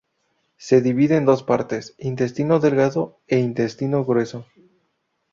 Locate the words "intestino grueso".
3.37-4.47